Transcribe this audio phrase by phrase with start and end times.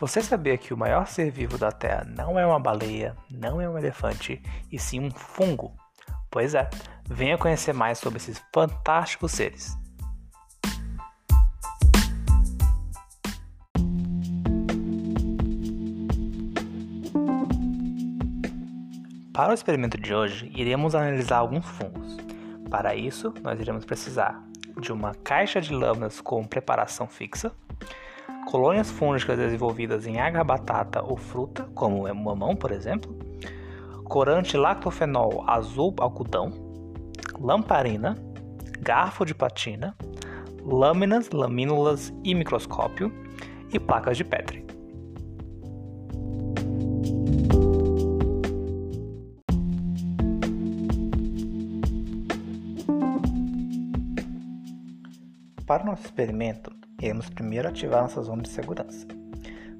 [0.00, 3.68] Você sabia que o maior ser vivo da Terra não é uma baleia, não é
[3.68, 4.40] um elefante,
[4.70, 5.74] e sim um fungo?
[6.30, 6.70] Pois é,
[7.04, 9.76] venha conhecer mais sobre esses fantásticos seres.
[19.32, 22.16] Para o experimento de hoje, iremos analisar alguns fungos.
[22.70, 24.40] Para isso, nós iremos precisar
[24.80, 27.50] de uma caixa de lâminas com preparação fixa,
[28.48, 33.14] colônias fúngicas desenvolvidas em água batata ou fruta, como é mamão, por exemplo,
[34.04, 36.50] corante lactofenol azul algodão,
[37.38, 38.14] lamparina,
[38.80, 39.94] garfo de patina,
[40.64, 43.12] lâminas, lamínulas e microscópio
[43.70, 44.66] e placas de Petri.
[55.66, 59.06] Para o nosso experimento, Iremos primeiro ativar nossa zona de segurança.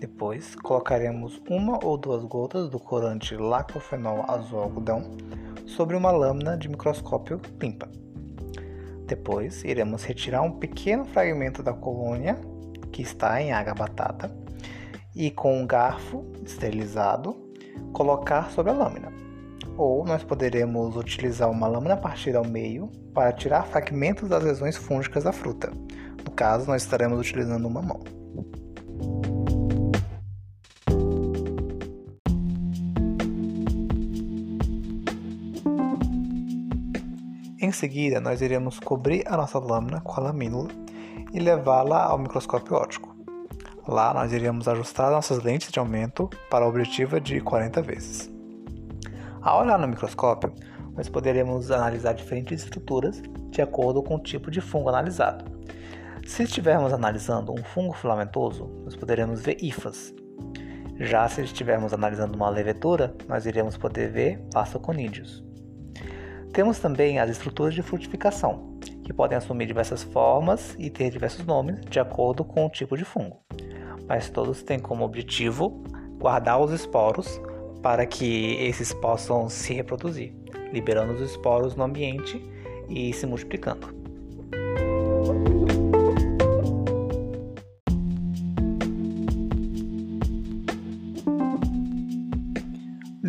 [0.00, 5.18] Depois, colocaremos uma ou duas gotas do corante lactofenol azul algodão
[5.66, 7.86] sobre uma lâmina de microscópio limpa.
[9.06, 12.40] Depois, iremos retirar um pequeno fragmento da colônia
[12.90, 14.34] que está em água batata
[15.14, 17.36] e com um garfo esterilizado
[17.92, 19.12] colocar sobre a lâmina.
[19.76, 25.24] Ou nós poderemos utilizar uma lâmina partida ao meio para tirar fragmentos das lesões fúngicas
[25.24, 25.70] da fruta
[26.32, 28.00] caso, nós estaremos utilizando uma mão.
[37.60, 40.68] Em seguida, nós iremos cobrir a nossa lâmina com a lamínula
[41.32, 43.14] e levá-la ao microscópio óptico.
[43.86, 48.30] Lá nós iremos ajustar nossas lentes de aumento para a objetiva de 40 vezes.
[49.40, 50.52] Ao olhar no microscópio,
[50.94, 55.44] nós poderemos analisar diferentes estruturas de acordo com o tipo de fungo analisado.
[56.26, 60.14] Se estivermos analisando um fungo filamentoso, nós poderemos ver hifas.
[60.98, 65.44] Já se estivermos analisando uma levedura, nós iremos poder ver pastoconídeos.
[66.52, 71.80] Temos também as estruturas de frutificação, que podem assumir diversas formas e ter diversos nomes
[71.80, 73.40] de acordo com o tipo de fungo,
[74.06, 75.82] mas todos têm como objetivo
[76.18, 77.40] guardar os esporos
[77.82, 80.34] para que esses possam se reproduzir,
[80.72, 82.40] liberando os esporos no ambiente
[82.88, 83.88] e se multiplicando.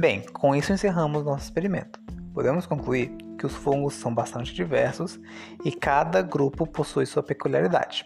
[0.04, 1.98] Bem, com isso encerramos nosso experimento.
[2.34, 3.10] Podemos concluir
[3.40, 5.18] que os fungos são bastante diversos
[5.64, 8.06] e cada grupo possui sua peculiaridade.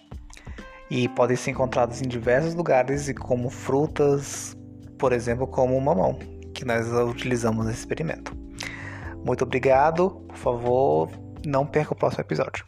[0.92, 4.56] E podem ser encontrados em diversos lugares, como frutas,
[5.00, 6.20] por exemplo, como o mamão,
[6.54, 8.32] que nós utilizamos nesse experimento.
[9.26, 11.10] Muito obrigado, por favor,
[11.44, 12.64] não perca o próximo episódio.